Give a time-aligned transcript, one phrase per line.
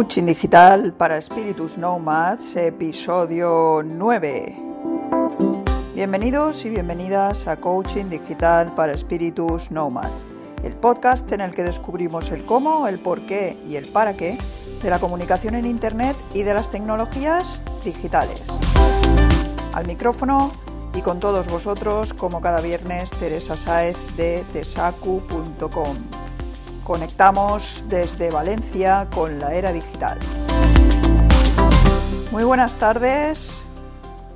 [0.00, 4.56] Coaching Digital para Espíritus Nomads, episodio 9.
[5.94, 10.24] Bienvenidos y bienvenidas a Coaching Digital para Espíritus Nomads,
[10.64, 14.38] el podcast en el que descubrimos el cómo, el por qué y el para qué
[14.82, 18.42] de la comunicación en Internet y de las tecnologías digitales.
[19.74, 20.50] Al micrófono
[20.94, 26.19] y con todos vosotros, como cada viernes, Teresa Saez de tesacu.com.
[26.90, 30.18] Conectamos desde Valencia con la era digital.
[32.32, 33.62] Muy buenas tardes,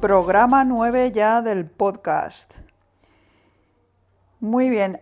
[0.00, 2.54] programa 9 ya del podcast.
[4.38, 5.00] Muy bien,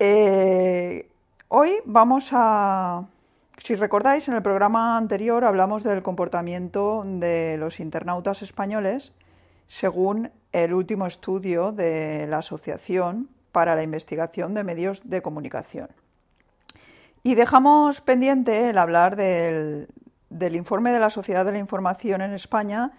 [0.00, 1.08] eh,
[1.46, 3.06] hoy vamos a,
[3.58, 9.12] si recordáis, en el programa anterior hablamos del comportamiento de los internautas españoles
[9.68, 15.86] según el último estudio de la Asociación para la Investigación de Medios de Comunicación.
[17.24, 19.86] Y dejamos pendiente el hablar del,
[20.54, 22.90] informe de la Sociedad de la Información en España,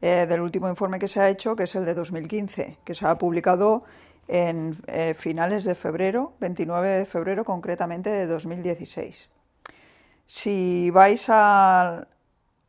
[0.00, 3.06] eh, del último informe que se ha hecho, que es el de 2015, que se
[3.06, 3.84] ha publicado
[4.26, 9.30] en eh, finales de febrero, 29 de febrero concretamente de 2016.
[10.26, 12.08] Si vais al,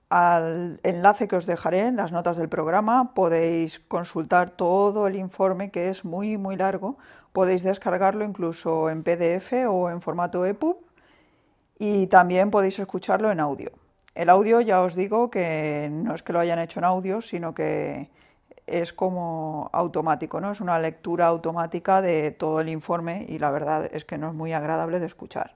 [0.10, 5.72] al enlace que os dejaré en las notas del programa, podéis consultar todo el informe
[5.72, 7.00] que es muy muy largo.
[7.34, 10.89] Podéis descargarlo incluso en PDF o en formato EPUB
[11.80, 13.72] y también podéis escucharlo en audio.
[14.14, 17.56] El audio ya os digo que no es que lo hayan hecho en audio, sino
[17.56, 18.10] que
[18.68, 20.52] es como automático, ¿no?
[20.52, 24.36] Es una lectura automática de todo el informe y la verdad es que no es
[24.36, 25.56] muy agradable de escuchar.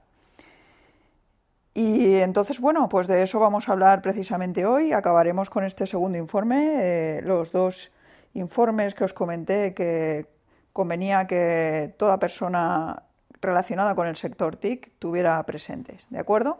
[1.74, 4.92] Y entonces, bueno, pues de eso vamos a hablar precisamente hoy.
[4.92, 7.90] Acabaremos con este segundo informe, eh, los dos
[8.32, 10.26] informes que os comenté que
[10.72, 13.02] convenía que toda persona
[13.44, 16.58] relacionada con el sector TIC tuviera presentes, ¿de acuerdo?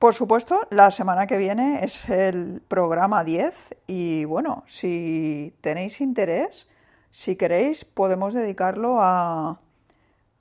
[0.00, 6.68] Por supuesto, la semana que viene es el programa 10 y bueno, si tenéis interés,
[7.10, 9.60] si queréis, podemos dedicarlo a,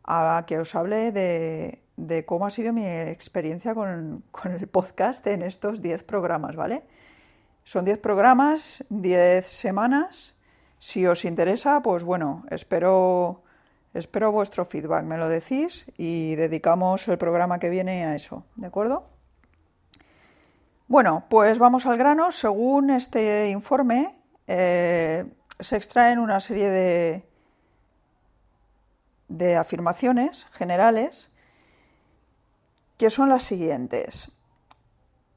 [0.06, 5.42] a que os hable de, cómo ha sido mi experiencia con, con el podcast en
[5.42, 6.84] estos 10 programas, ¿vale?
[7.66, 10.36] Son 10 programas, 10 semanas.
[10.80, 13.44] Si os interesa, pues bueno, espero
[13.94, 18.68] Espero vuestro feedback, me lo decís y dedicamos el programa que viene a eso, ¿de
[18.68, 19.08] acuerdo?
[20.88, 22.32] Bueno, pues vamos al grano.
[22.32, 24.16] Según este informe,
[24.48, 25.26] eh,
[25.60, 27.30] se extraen una serie de,
[29.28, 31.30] de afirmaciones generales
[32.98, 34.32] que son las siguientes.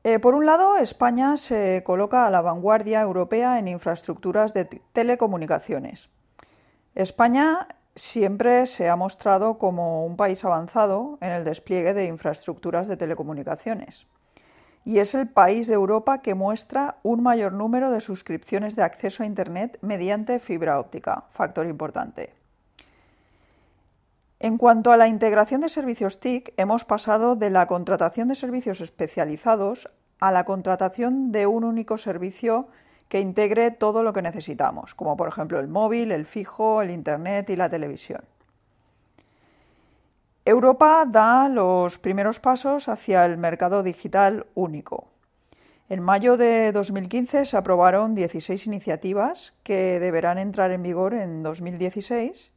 [0.05, 6.09] Eh, por un lado, España se coloca a la vanguardia europea en infraestructuras de telecomunicaciones.
[6.95, 12.97] España siempre se ha mostrado como un país avanzado en el despliegue de infraestructuras de
[12.97, 14.07] telecomunicaciones.
[14.85, 19.23] Y es el país de Europa que muestra un mayor número de suscripciones de acceso
[19.23, 22.35] a Internet mediante fibra óptica, factor importante.
[24.41, 28.81] En cuanto a la integración de servicios TIC, hemos pasado de la contratación de servicios
[28.81, 29.89] especializados
[30.19, 32.67] a la contratación de un único servicio
[33.13, 37.51] que integre todo lo que necesitamos, como por ejemplo el móvil, el fijo, el Internet
[37.51, 38.23] y la televisión.
[40.47, 45.09] Europa da los primeros pasos hacia el mercado digital único.
[45.91, 52.51] En mayo de 2015 se aprobaron 16 iniciativas que deberán entrar en vigor en 2016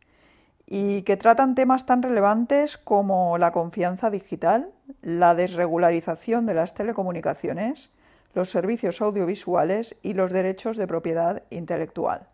[0.68, 7.90] y que tratan temas tan relevantes como la confianza digital, la desregularización de las telecomunicaciones,
[8.36, 12.28] los servicios audiovisuales y los derechos de propiedad intelectual.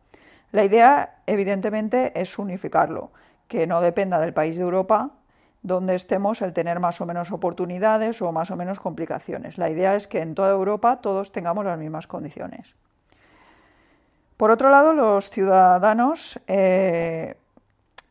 [0.52, 3.12] La idea, evidentemente, es unificarlo,
[3.48, 5.12] que no dependa del país de Europa
[5.64, 9.58] donde estemos el tener más o menos oportunidades o más o menos complicaciones.
[9.58, 12.74] La idea es que en toda Europa todos tengamos las mismas condiciones.
[14.38, 17.38] Por otro lado, los ciudadanos eh,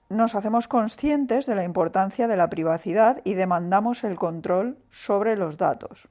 [0.08, 5.56] nos hacemos conscientes de la importancia de la privacidad y demandamos el control sobre los
[5.56, 6.08] datos.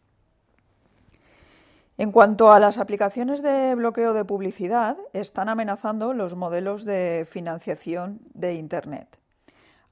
[1.99, 8.21] En cuanto a las aplicaciones de bloqueo de publicidad, están amenazando los modelos de financiación
[8.33, 9.19] de Internet.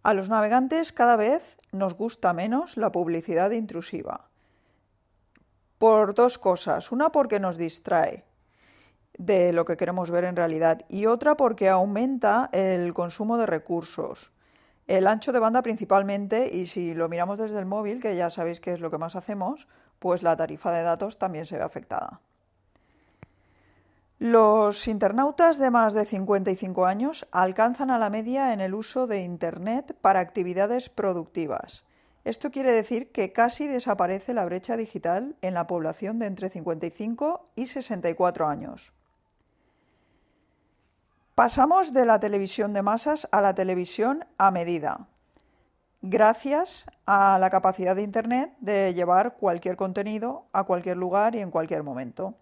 [0.03, 4.29] A los navegantes cada vez nos gusta menos la publicidad intrusiva.
[5.79, 6.93] Por dos cosas.
[6.93, 8.23] Una porque nos distrae
[9.17, 14.31] de lo que queremos ver en realidad y otra porque aumenta el consumo de recursos.
[14.87, 18.61] El ancho de banda principalmente y si lo miramos desde el móvil, que ya sabéis
[18.61, 19.67] que es lo que más hacemos,
[19.99, 22.21] pues la tarifa de datos también se ve afectada.
[24.19, 29.21] Los internautas de más de 55 años alcanzan a la media en el uso de
[29.21, 31.83] Internet para actividades productivas.
[32.25, 37.51] Esto quiere decir que casi desaparece la brecha digital en la población de entre 55
[37.55, 38.91] y 64 años.
[41.35, 45.07] Pasamos de la televisión de masas a la televisión a medida,
[46.09, 51.51] gracias a la capacidad de Internet de llevar cualquier contenido a cualquier lugar y en
[51.51, 52.35] cualquier momento.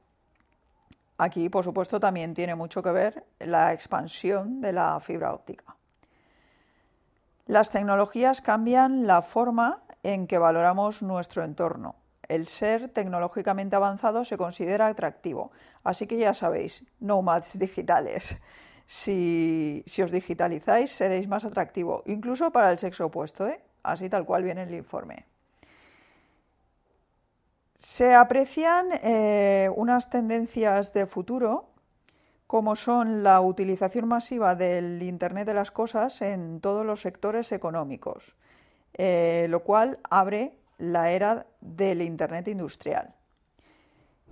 [1.18, 5.76] Aquí, por supuesto, también tiene mucho que ver la expansión de la fibra óptica.
[7.48, 11.96] Las tecnologías cambian la forma en que valoramos nuestro entorno.
[12.28, 15.52] El ser tecnológicamente avanzado se considera atractivo.
[15.84, 18.38] Así que ya sabéis, nomads digitales.
[18.88, 23.60] Si, os digitalizáis seréis más atractivo, incluso para el sexo opuesto, ¿eh?
[23.84, 25.26] así tal cual viene el informe.
[27.76, 31.70] Se aprecian eh, unas tendencias de futuro
[32.48, 38.36] como son la utilización masiva del Internet de las Cosas en todos los sectores económicos,
[38.94, 43.16] eh, lo cual abre la era del Internet industrial.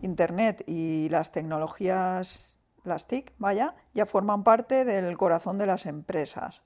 [0.01, 6.63] Internet y las tecnologías, las TIC, vaya, ya forman parte del corazón de las empresas,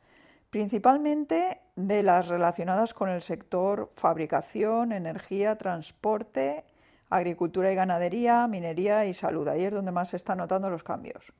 [0.49, 6.65] principalmente de las relacionadas con el sector fabricación, energía, transporte,
[7.09, 9.47] agricultura y ganadería, minería y salud.
[9.47, 11.33] Ahí es donde más se están notando los cambios.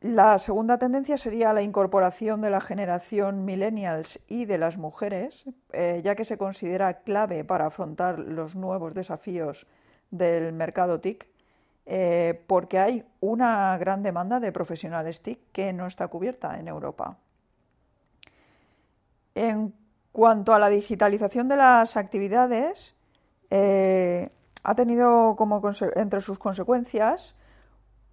[0.00, 6.02] La segunda tendencia sería la incorporación de la generación millennials y de las mujeres, eh,
[6.04, 9.66] ya que se considera clave para afrontar los nuevos desafíos
[10.10, 11.28] del mercado TIC,
[11.90, 17.16] eh, porque hay una gran demanda de profesionales TIC que no está cubierta en Europa.
[19.34, 19.72] En
[20.12, 22.94] cuanto a la digitalización de las actividades,
[23.48, 24.28] eh,
[24.64, 25.62] ha tenido como
[25.96, 27.36] entre sus consecuencias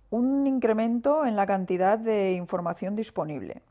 [0.10, 3.62] un incremento en la cantidad de información disponible.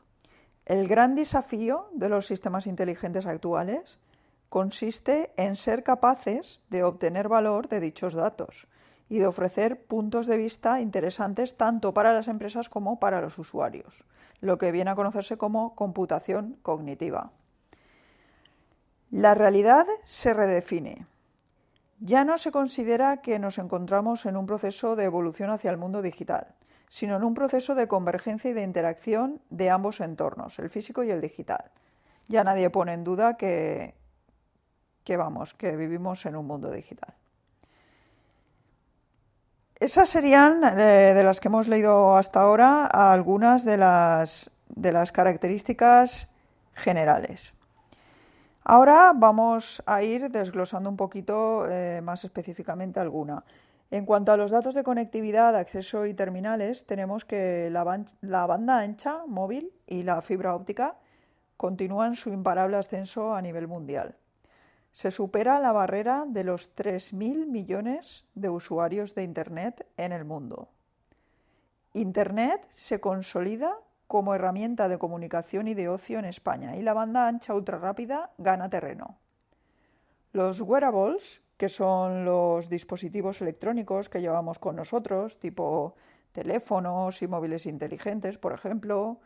[0.67, 3.97] El gran desafío de los sistemas inteligentes actuales
[4.49, 8.67] consiste en ser capaces de obtener valor de dichos datos
[9.09, 14.03] y de ofrecer puntos de vista interesantes tanto para las empresas como para los usuarios,
[14.41, 17.31] lo que viene a conocerse como computación cognitiva.
[19.11, 21.05] La realidad se redefine.
[21.99, 26.01] Ya no se considera que nos encontramos en un proceso de evolución hacia el mundo
[26.01, 26.55] digital,
[26.89, 31.11] sino en un proceso de convergencia y de interacción de ambos entornos, el físico y
[31.11, 31.71] el digital.
[32.27, 33.95] Ya nadie pone en duda que,
[35.03, 37.13] que vamos, que vivimos en un mundo digital.
[39.85, 44.49] Esas serían, eh, de las que hemos leído hasta ahora, algunas de las,
[45.13, 46.27] características
[46.73, 47.53] generales.
[48.63, 53.43] Ahora vamos a ir desglosando un poquito eh, más específicamente alguna.
[53.91, 57.83] En cuanto a los datos de conectividad, acceso y terminales, tenemos que la,
[58.47, 60.95] banda ancha móvil y la fibra óptica
[61.57, 64.15] continúan su imparable ascenso a nivel mundial.
[64.95, 70.69] Se supera la barrera de los 3.000 millones de usuarios de Internet en el mundo.
[71.91, 73.77] Internet se consolida
[74.07, 78.31] como herramienta de comunicación y de ocio en España y la banda ancha ultra rápida
[78.37, 79.17] gana terreno.
[80.31, 85.95] Los wearables, que son los dispositivos electrónicos que llevamos con nosotros, tipo
[86.31, 89.19] teléfonos y móviles inteligentes, por ejemplo,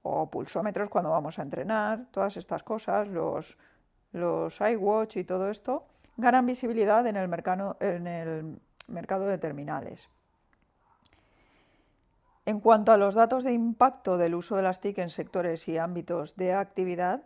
[0.00, 3.58] o pulsómetros cuando vamos a entrenar, todas estas cosas, los,
[4.12, 7.76] los iWatch y todo esto, ganan visibilidad en el mercado,
[9.26, 10.08] de terminales.
[12.46, 15.78] En cuanto a los datos de impacto del uso de las TIC en sectores y
[15.78, 17.22] ámbitos de actividad,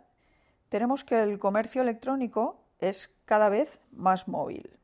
[0.69, 4.77] tenemos que el comercio electrónico es cada vez más móvil.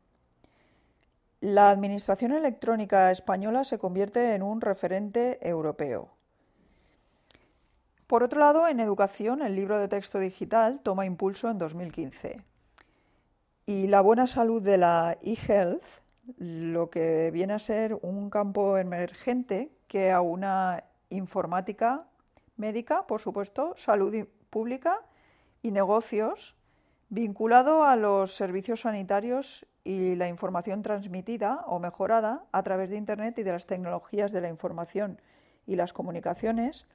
[1.42, 6.10] La Administración Electrónica Española se convierte en un referente europeo.
[8.12, 12.42] Por otro lado, en educación, el libro de texto digital toma impulso en 2015.
[13.66, 15.86] Y la buena salud de la e-health,
[16.38, 22.06] lo que viene a ser un campo emergente que a una informática
[22.58, 25.00] médica, por supuesto, salud pública
[25.62, 26.58] y negocios,
[27.08, 33.40] vinculado a los servicios sanitarios y la información transmitida o mejorada a través de Internet
[33.40, 35.22] y de las tecnologías de la información
[35.66, 36.88] y las comunicaciones,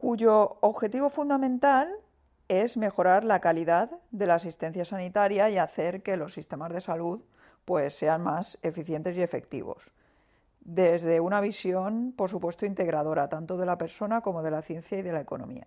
[0.00, 1.94] cuyo objetivo fundamental
[2.48, 7.22] es mejorar la calidad de la asistencia sanitaria y hacer que los sistemas de salud
[7.66, 9.92] pues, sean más eficientes y efectivos
[10.60, 15.02] desde una visión, por supuesto, integradora, tanto de la persona como de la ciencia y
[15.02, 15.66] de la economía.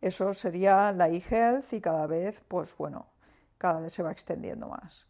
[0.00, 3.06] Eso sería la e-health y cada vez, pues bueno,
[3.56, 5.06] cada vez se va extendiendo más.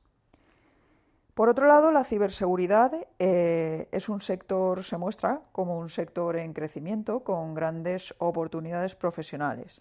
[1.39, 2.91] Por otro lado, la ciberseguridad
[3.21, 9.81] eh, es un sector, se muestra como un sector en crecimiento con grandes oportunidades profesionales.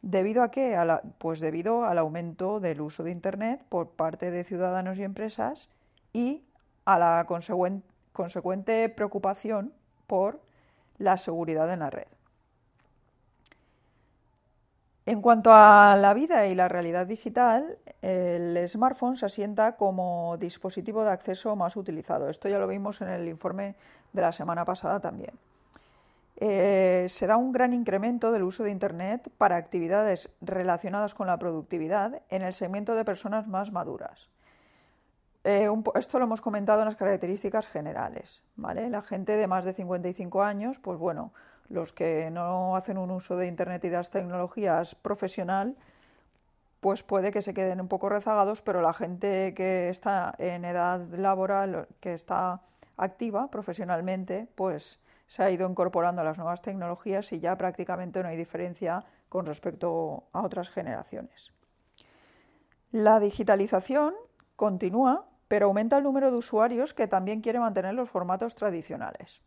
[0.00, 0.78] ¿Debido a qué?
[1.18, 5.68] pues debido al aumento del uso de Internet por parte de ciudadanos y empresas
[6.12, 6.44] y
[6.84, 7.26] a la
[8.12, 9.72] consecuente preocupación
[10.06, 10.40] por
[10.98, 12.06] la seguridad en la red.
[15.04, 21.04] En cuanto a la vida y la realidad digital, el smartphone se asienta como dispositivo
[21.04, 22.28] de acceso más utilizado.
[22.28, 23.74] Esto ya lo vimos en el informe
[24.12, 25.32] de la semana pasada también.
[26.36, 31.38] Eh, se da un gran incremento del uso de Internet para actividades relacionadas con la
[31.38, 34.28] productividad en el segmento de personas más maduras.
[35.44, 38.44] Eh, esto lo hemos comentado en las características generales.
[38.54, 38.88] ¿vale?
[38.88, 41.32] La gente de más de 55 años, pues bueno,
[41.72, 45.76] los que no hacen un uso de Internet y de las tecnologías profesional,
[46.80, 51.00] pues puede que se queden un poco rezagados, pero la gente que está en edad
[51.12, 52.60] laboral, que está
[52.96, 58.28] activa profesionalmente, pues se ha ido incorporando a las nuevas tecnologías y ya prácticamente no
[58.28, 61.52] hay diferencia con respecto a otras generaciones.
[62.90, 64.14] La digitalización
[64.56, 69.40] continúa, pero aumenta el número de usuarios que también quiere mantener los formatos tradicionales.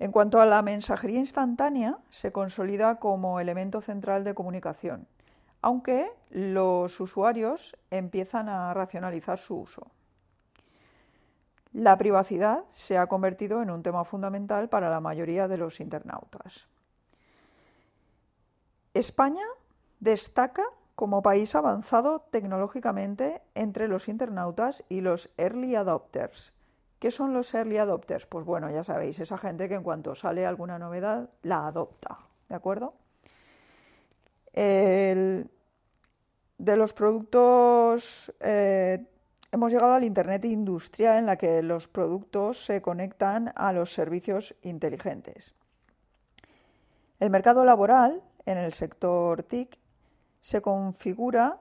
[0.00, 5.06] En cuanto a la mensajería instantánea, se consolida como elemento central de comunicación,
[5.60, 9.86] aunque los usuarios empiezan a racionalizar su uso.
[11.74, 16.66] La privacidad se ha convertido en un tema fundamental para la mayoría de los internautas.
[18.94, 19.44] España
[20.00, 20.64] destaca
[20.94, 26.54] como país avanzado tecnológicamente entre los internautas y los early adopters,
[27.00, 28.26] ¿Qué son los early adopters?
[28.26, 32.54] Pues bueno, ya sabéis, esa gente que en cuanto sale alguna novedad la adopta, ¿de
[32.54, 32.94] acuerdo?
[34.52, 35.46] de
[36.58, 39.06] los productos, eh,
[39.50, 44.54] hemos llegado al Internet industrial en la que los productos se conectan a los servicios
[44.62, 45.54] inteligentes.
[47.18, 49.78] El mercado laboral en el sector TIC
[50.40, 51.60] se configura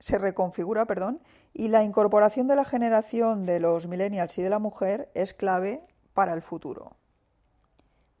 [0.00, 1.20] se reconfigura, perdón,
[1.52, 5.84] y la incorporación de la generación de los millennials y de la mujer es clave
[6.14, 6.96] para el futuro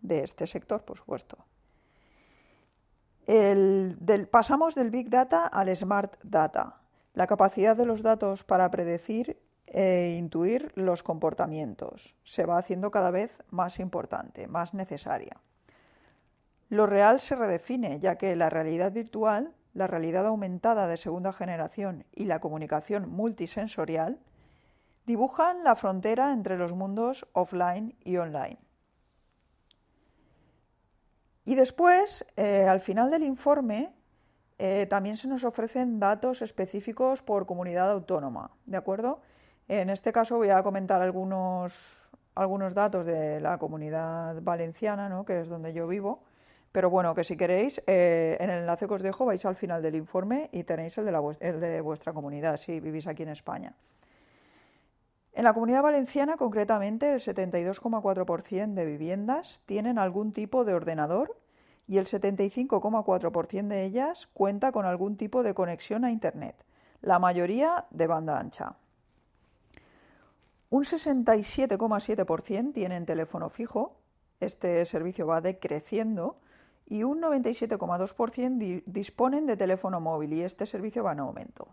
[0.02, 1.38] de este sector, por supuesto.
[4.30, 6.80] pasamos del Big Data al Smart Data,
[7.14, 12.16] la capacidad de los datos para predecir e intuir los comportamientos.
[12.24, 15.40] Se va haciendo cada vez más importante, más necesaria.
[16.68, 22.04] Lo real se redefine, ya que la realidad virtual la realidad aumentada de segunda generación
[22.12, 24.20] y la comunicación multisensorial
[25.06, 28.58] dibujan la frontera entre los mundos offline y online.
[31.44, 33.92] Y después, eh, al final del informe,
[34.58, 39.20] eh, también se nos ofrecen datos específicos por comunidad autónoma, ¿de acuerdo?
[39.66, 45.24] En este caso voy a comentar algunos, algunos datos de la comunidad valenciana, ¿no?
[45.24, 46.24] que es donde yo vivo,
[46.72, 49.82] pero bueno, que si queréis, eh, en el enlace que os dejo vais al final
[49.82, 53.30] del informe y tenéis el de, la, el de vuestra comunidad, si vivís aquí en
[53.30, 53.74] España.
[55.32, 61.36] En la comunidad valenciana, concretamente, el 72,4% de viviendas tienen algún tipo de ordenador
[61.88, 66.64] y el 75,4% de ellas cuenta con algún tipo de conexión a Internet,
[67.00, 68.76] la mayoría de banda ancha.
[70.68, 73.96] Un 67,7% tienen teléfono fijo,
[74.38, 76.38] este servicio va decreciendo
[76.90, 81.68] y un 97,2% disponen de teléfono móvil y este servicio va en aumento.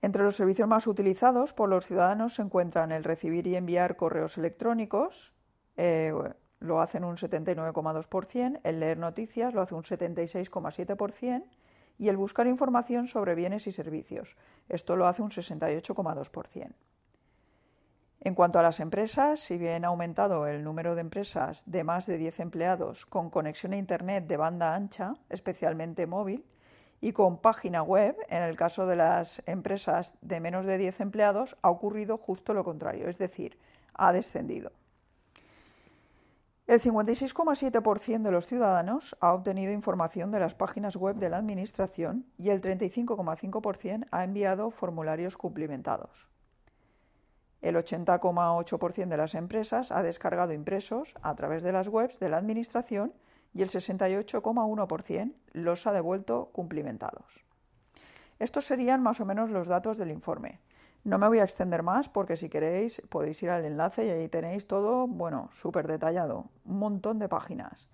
[0.00, 4.38] Entre los servicios más utilizados por los ciudadanos se encuentran el recibir y enviar correos
[4.38, 5.34] electrónicos,
[5.76, 6.12] eh,
[6.60, 11.44] lo hacen un 79,2%, el leer noticias lo hace un 76,7%
[11.98, 14.36] y el buscar información sobre bienes y servicios,
[14.68, 16.74] esto lo hace un 68,2%.
[18.24, 22.06] En cuanto a las empresas, si bien ha aumentado el número de empresas de más
[22.06, 26.42] de 10 empleados con conexión a Internet de banda ancha, especialmente móvil,
[27.02, 31.58] y con página web, en el caso de las empresas de menos de 10 empleados,
[31.60, 33.58] ha ocurrido justo lo contrario, es decir,
[33.92, 34.72] ha descendido.
[36.66, 42.24] El 56,7% de los ciudadanos ha obtenido información de las páginas web de la Administración
[42.38, 46.33] y el 35,5% ha enviado formularios cumplimentados.
[47.64, 52.36] El 80,8% de las empresas ha descargado impresos a través de las webs de la
[52.36, 53.14] Administración
[53.54, 57.42] y el 68,1% los ha devuelto cumplimentados.
[58.38, 60.60] Estos serían más o menos los datos del informe.
[61.04, 64.28] No me voy a extender más porque si queréis podéis ir al enlace y ahí
[64.28, 67.88] tenéis todo, bueno, súper detallado, un montón de páginas.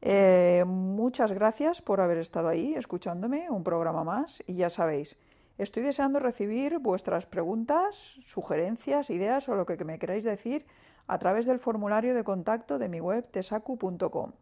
[0.00, 5.18] Eh, muchas gracias por haber estado ahí escuchándome, un programa más y ya sabéis,
[5.58, 10.64] Estoy deseando recibir vuestras preguntas, sugerencias, ideas o lo que me queráis decir
[11.08, 14.32] a través del formulario de contacto de mi web tesacu.com.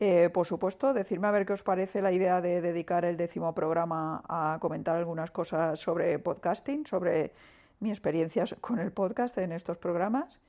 [0.00, 3.54] Eh, por supuesto, decirme a ver qué os parece la idea de dedicar el décimo
[3.54, 7.32] programa a comentar algunas cosas sobre podcasting, sobre
[7.78, 10.40] mi experiencia con el podcast en estos programas.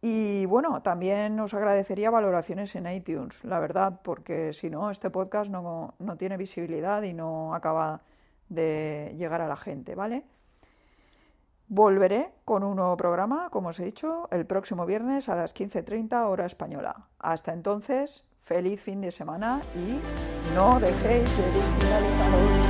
[0.00, 5.50] Y bueno, también os agradecería valoraciones en iTunes, la verdad, porque si no, este podcast
[5.50, 8.02] no, no tiene visibilidad y no acaba
[8.48, 10.24] de llegar a la gente, ¿vale?
[11.68, 16.26] Volveré con un nuevo programa, como os he dicho, el próximo viernes a las 15.30
[16.26, 17.08] hora española.
[17.18, 20.00] Hasta entonces, feliz fin de semana y
[20.54, 22.68] no dejéis de digitalizaros.